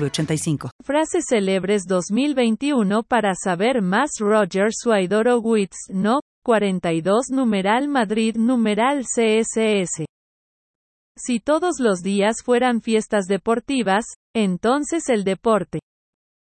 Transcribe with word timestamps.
906985. 0.00 0.70
Frases 0.82 1.24
célebres 1.28 1.84
2021 1.86 3.02
para 3.02 3.34
saber 3.34 3.82
más 3.82 4.10
Roger 4.18 4.68
Suaidoro 4.72 5.38
Witz, 5.38 5.76
no, 5.90 6.20
42 6.44 7.30
numeral 7.30 7.88
Madrid 7.88 8.36
numeral 8.36 9.04
CSS. 9.04 10.04
Si 11.16 11.38
todos 11.38 11.78
los 11.78 12.00
días 12.00 12.42
fueran 12.44 12.80
fiestas 12.80 13.26
deportivas, 13.26 14.04
entonces 14.34 15.08
el 15.08 15.24
deporte 15.24 15.78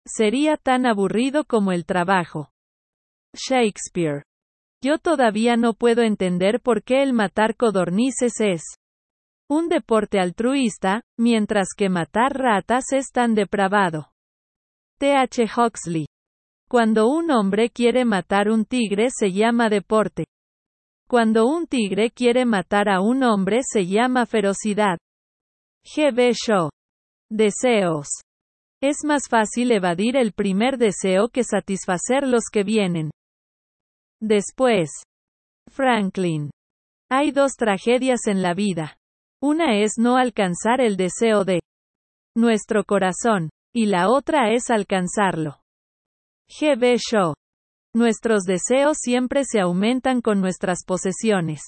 sería 0.06 0.56
tan 0.56 0.86
aburrido 0.86 1.44
como 1.44 1.72
el 1.72 1.84
trabajo. 1.84 2.50
Shakespeare. 3.34 4.22
Yo 4.82 4.98
todavía 4.98 5.56
no 5.56 5.72
puedo 5.74 6.02
entender 6.02 6.60
por 6.60 6.82
qué 6.82 7.02
el 7.02 7.12
matar 7.12 7.56
codornices 7.56 8.40
es 8.40 8.62
un 9.48 9.68
deporte 9.68 10.18
altruista, 10.18 11.02
mientras 11.18 11.68
que 11.76 11.88
matar 11.88 12.32
ratas 12.36 12.92
es 12.92 13.10
tan 13.12 13.34
depravado. 13.34 14.10
T.H. 14.98 15.44
Huxley. 15.44 16.06
Cuando 16.68 17.08
un 17.08 17.30
hombre 17.30 17.70
quiere 17.70 18.04
matar 18.04 18.48
un 18.48 18.64
tigre 18.64 19.08
se 19.10 19.30
llama 19.32 19.68
deporte. 19.68 20.24
Cuando 21.08 21.46
un 21.46 21.66
tigre 21.66 22.10
quiere 22.10 22.44
matar 22.44 22.88
a 22.88 23.00
un 23.00 23.22
hombre 23.22 23.60
se 23.62 23.86
llama 23.86 24.26
ferocidad. 24.26 24.98
G.B. 25.84 26.32
Shaw. 26.32 26.70
Deseos. 27.30 28.08
Es 28.82 28.98
más 29.04 29.28
fácil 29.30 29.70
evadir 29.70 30.16
el 30.16 30.32
primer 30.32 30.76
deseo 30.76 31.28
que 31.28 31.44
satisfacer 31.44 32.26
los 32.26 32.44
que 32.50 32.64
vienen. 32.64 33.10
Después. 34.20 34.90
Franklin. 35.68 36.50
Hay 37.08 37.30
dos 37.30 37.52
tragedias 37.52 38.26
en 38.26 38.42
la 38.42 38.54
vida. 38.54 38.96
Una 39.48 39.78
es 39.80 39.92
no 39.96 40.16
alcanzar 40.16 40.80
el 40.80 40.96
deseo 40.96 41.44
de 41.44 41.60
nuestro 42.34 42.82
corazón, 42.82 43.48
y 43.72 43.86
la 43.86 44.10
otra 44.10 44.52
es 44.52 44.70
alcanzarlo. 44.70 45.60
G.B. 46.50 46.96
Shaw. 46.98 47.32
Nuestros 47.94 48.42
deseos 48.42 48.98
siempre 49.00 49.44
se 49.44 49.60
aumentan 49.60 50.20
con 50.20 50.40
nuestras 50.40 50.80
posesiones. 50.84 51.60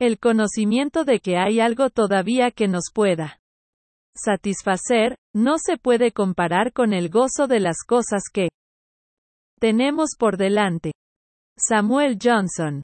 El 0.00 0.18
conocimiento 0.18 1.04
de 1.04 1.20
que 1.20 1.36
hay 1.36 1.60
algo 1.60 1.90
todavía 1.90 2.50
que 2.52 2.68
nos 2.68 2.84
pueda 2.94 3.38
satisfacer, 4.16 5.14
no 5.34 5.58
se 5.58 5.76
puede 5.76 6.12
comparar 6.12 6.72
con 6.72 6.94
el 6.94 7.10
gozo 7.10 7.48
de 7.48 7.60
las 7.60 7.84
cosas 7.86 8.22
que 8.32 8.48
tenemos 9.60 10.12
por 10.18 10.38
delante. 10.38 10.92
Samuel 11.58 12.16
Johnson. 12.18 12.82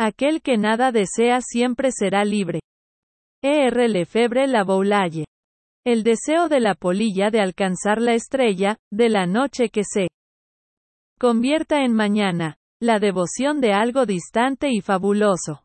Aquel 0.00 0.42
que 0.42 0.58
nada 0.58 0.90
desea 0.90 1.40
siempre 1.42 1.90
será 1.92 2.24
libre. 2.24 2.58
E. 3.42 3.66
R. 3.68 3.88
Lefebvre 3.88 4.46
Laboulaye. 4.46 5.24
El 5.84 6.02
deseo 6.02 6.48
de 6.48 6.60
la 6.60 6.74
polilla 6.74 7.30
de 7.30 7.40
alcanzar 7.40 8.00
la 8.00 8.14
estrella, 8.14 8.76
de 8.90 9.08
la 9.08 9.26
noche 9.26 9.68
que 9.68 9.82
se 9.84 10.08
convierta 11.18 11.84
en 11.84 11.92
mañana, 11.92 12.56
la 12.80 12.98
devoción 12.98 13.60
de 13.60 13.72
algo 13.72 14.04
distante 14.04 14.68
y 14.70 14.80
fabuloso. 14.80 15.62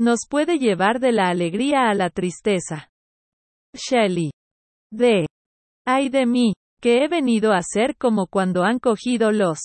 Nos 0.00 0.26
puede 0.28 0.58
llevar 0.58 1.00
de 1.00 1.12
la 1.12 1.28
alegría 1.28 1.88
a 1.88 1.94
la 1.94 2.10
tristeza. 2.10 2.90
Shelley. 3.74 4.30
D. 4.92 5.26
Ay 5.86 6.08
de 6.08 6.26
mí, 6.26 6.52
que 6.80 7.04
he 7.04 7.08
venido 7.08 7.52
a 7.52 7.62
ser 7.62 7.96
como 7.96 8.26
cuando 8.26 8.62
han 8.64 8.78
cogido 8.78 9.32
los 9.32 9.58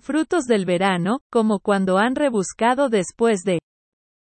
frutos 0.00 0.44
del 0.44 0.64
verano, 0.64 1.20
como 1.30 1.60
cuando 1.60 1.98
han 1.98 2.14
rebuscado 2.14 2.88
después 2.88 3.42
de 3.42 3.60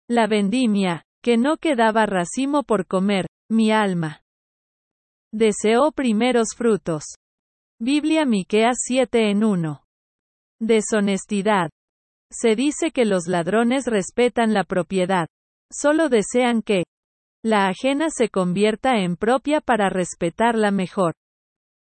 la 0.09 0.27
vendimia, 0.27 1.06
que 1.27 1.37
no 1.37 1.57
quedaba 1.57 2.07
racimo 2.07 2.63
por 2.63 2.87
comer, 2.87 3.27
mi 3.51 3.73
alma. 3.73 4.23
Deseó 5.35 5.91
primeros 5.91 6.51
frutos. 6.57 7.03
Biblia 7.81 8.25
Miqueas 8.25 8.77
7 8.87 9.33
en 9.33 9.43
1. 9.43 9.83
Deshonestidad. 10.61 11.71
Se 12.31 12.55
dice 12.55 12.93
que 12.93 13.05
los 13.05 13.27
ladrones 13.27 13.87
respetan 13.87 14.55
la 14.55 14.63
propiedad. 14.63 15.27
Solo 15.69 16.09
desean 16.09 16.63
que 16.63 16.85
la 17.45 17.67
ajena 17.67 18.07
se 18.11 18.29
convierta 18.29 19.01
en 19.01 19.17
propia 19.17 19.61
para 19.61 19.91
respetarla 19.91 20.71
mejor. 20.71 21.15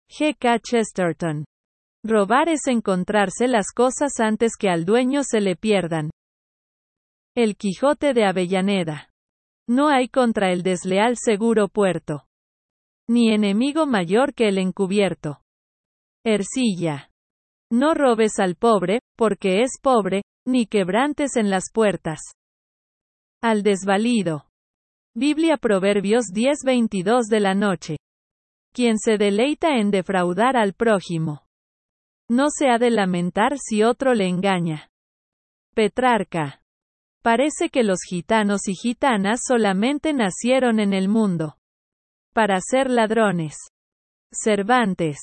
G. 0.09 0.35
K. 0.39 0.61
Chesterton. 0.61 1.45
Robar 2.03 2.49
es 2.49 2.69
encontrarse 2.69 3.49
las 3.49 3.67
cosas 3.75 4.19
antes 4.19 4.53
que 4.59 4.71
al 4.71 4.87
dueño 4.87 5.25
se 5.25 5.43
le 5.43 5.57
pierdan. 5.57 6.11
El 7.37 7.59
Quijote 7.59 8.15
de 8.15 8.25
Avellaneda. 8.25 9.11
No 9.69 9.89
hay 9.89 10.09
contra 10.09 10.53
el 10.53 10.63
desleal 10.63 11.17
seguro 11.17 11.69
puerto. 11.69 12.27
Ni 13.09 13.33
enemigo 13.33 13.87
mayor 13.87 14.35
que 14.35 14.49
el 14.49 14.59
encubierto. 14.59 15.41
Ercilla. 16.25 17.11
No 17.71 17.95
robes 17.95 18.39
al 18.39 18.55
pobre, 18.55 19.01
porque 19.17 19.63
es 19.63 19.79
pobre, 19.83 20.23
ni 20.47 20.67
quebrantes 20.67 21.37
en 21.37 21.51
las 21.51 21.71
puertas. 21.73 22.21
Al 23.43 23.63
desvalido. 23.63 24.47
Biblia 25.15 25.57
Proverbios 25.57 26.27
10:22 26.33 27.29
de 27.29 27.41
la 27.41 27.55
noche. 27.55 27.97
Quien 28.73 28.99
se 28.99 29.19
deleita 29.19 29.79
en 29.79 29.91
defraudar 29.91 30.57
al 30.57 30.75
prójimo. 30.75 31.47
No 32.29 32.49
se 32.51 32.69
ha 32.69 32.79
de 32.79 32.91
lamentar 32.91 33.57
si 33.59 33.83
otro 33.83 34.15
le 34.15 34.29
engaña. 34.29 34.91
Petrarca. 35.75 36.61
Parece 37.23 37.71
que 37.71 37.83
los 37.83 37.99
gitanos 38.09 38.69
y 38.69 38.75
gitanas 38.75 39.41
solamente 39.47 40.13
nacieron 40.13 40.81
en 40.81 40.93
el 40.93 41.09
mundo. 41.09 41.57
Para 42.33 42.61
ser 42.61 42.91
ladrones. 42.91 43.57
Cervantes. 44.33 45.19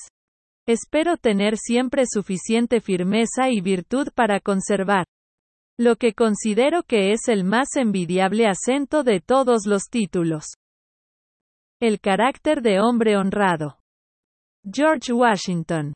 Espero 0.66 1.18
tener 1.18 1.58
siempre 1.58 2.04
suficiente 2.08 2.82
firmeza 2.82 3.50
y 3.50 3.62
virtud 3.62 4.10
para 4.16 4.40
conservar 4.40 5.06
lo 5.78 5.96
que 5.96 6.14
considero 6.14 6.84
que 6.84 7.12
es 7.14 7.28
el 7.28 7.44
más 7.44 7.76
envidiable 7.76 8.48
acento 8.48 9.04
de 9.04 9.20
todos 9.20 9.66
los 9.66 9.90
títulos. 9.90 10.46
El 11.82 12.00
carácter 12.00 12.62
de 12.62 12.80
hombre 12.80 13.18
honrado. 13.18 13.80
George 14.64 15.12
Washington. 15.12 15.94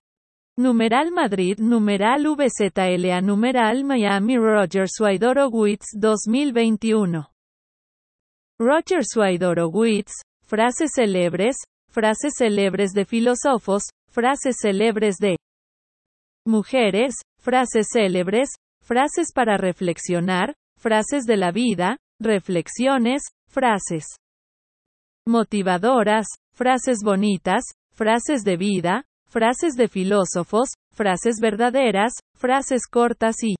Numeral 0.59 1.11
Madrid, 1.11 1.59
numeral 1.59 2.23
VZLA, 2.35 3.21
numeral 3.21 3.83
Miami, 3.83 4.37
Roger 4.37 4.87
Suaidoro 4.87 5.51
Witz 5.51 5.85
2021. 5.93 7.27
Roger 8.59 9.05
Suaidoro 9.05 9.69
Witz, 9.69 10.13
frases 10.41 10.93
célebres, 10.95 11.57
frases 11.91 12.33
célebres 12.35 12.93
de 12.93 13.05
filósofos, 13.05 13.83
frases 14.09 14.55
célebres 14.59 15.17
de 15.19 15.37
mujeres, 16.43 17.13
frases 17.39 17.89
célebres, 17.93 18.49
frases 18.81 19.31
para 19.31 19.57
reflexionar, 19.57 20.55
frases 20.75 21.25
de 21.27 21.37
la 21.37 21.51
vida, 21.51 21.97
reflexiones, 22.19 23.21
frases 23.47 24.05
motivadoras, 25.27 26.25
frases 26.55 27.03
bonitas, 27.03 27.63
frases 27.91 28.43
de 28.43 28.57
vida, 28.57 29.03
frases 29.27 29.75
de 29.75 29.87
filósofos, 29.87 30.69
frases 30.91 31.37
verdaderas, 31.41 32.13
frases 32.33 32.87
cortas 32.89 33.43
y 33.43 33.55